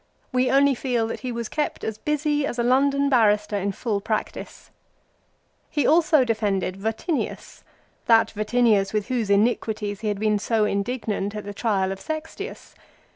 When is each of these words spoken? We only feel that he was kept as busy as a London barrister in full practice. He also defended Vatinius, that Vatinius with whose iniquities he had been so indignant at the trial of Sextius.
We 0.31 0.49
only 0.49 0.73
feel 0.73 1.05
that 1.05 1.19
he 1.19 1.31
was 1.31 1.47
kept 1.47 1.83
as 1.83 1.99
busy 1.99 2.43
as 2.43 2.57
a 2.57 2.63
London 2.63 3.07
barrister 3.07 3.55
in 3.57 3.71
full 3.71 4.01
practice. 4.01 4.71
He 5.69 5.85
also 5.85 6.23
defended 6.23 6.75
Vatinius, 6.75 7.63
that 8.07 8.31
Vatinius 8.31 8.93
with 8.93 9.09
whose 9.09 9.29
iniquities 9.29 9.99
he 9.99 10.07
had 10.07 10.19
been 10.19 10.39
so 10.39 10.65
indignant 10.65 11.35
at 11.35 11.43
the 11.43 11.53
trial 11.53 11.91
of 11.91 12.01
Sextius. 12.01 12.73